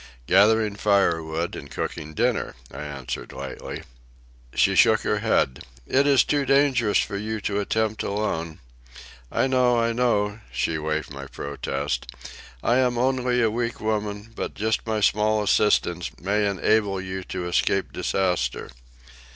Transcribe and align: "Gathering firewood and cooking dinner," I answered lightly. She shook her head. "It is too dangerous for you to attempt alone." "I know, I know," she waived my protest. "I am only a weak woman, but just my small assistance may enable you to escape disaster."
"Gathering 0.25 0.77
firewood 0.77 1.55
and 1.55 1.69
cooking 1.69 2.15
dinner," 2.15 2.55
I 2.73 2.81
answered 2.81 3.31
lightly. 3.31 3.83
She 4.55 4.75
shook 4.75 5.01
her 5.01 5.19
head. 5.19 5.63
"It 5.85 6.07
is 6.07 6.23
too 6.23 6.43
dangerous 6.43 6.97
for 6.97 7.17
you 7.17 7.39
to 7.41 7.59
attempt 7.59 8.01
alone." 8.01 8.57
"I 9.31 9.45
know, 9.45 9.79
I 9.79 9.93
know," 9.93 10.39
she 10.51 10.79
waived 10.79 11.11
my 11.13 11.27
protest. 11.27 12.07
"I 12.63 12.77
am 12.77 12.97
only 12.97 13.43
a 13.43 13.51
weak 13.51 13.79
woman, 13.79 14.31
but 14.35 14.55
just 14.55 14.87
my 14.87 15.01
small 15.01 15.43
assistance 15.43 16.09
may 16.19 16.47
enable 16.49 16.99
you 16.99 17.23
to 17.25 17.47
escape 17.47 17.93
disaster." 17.93 18.71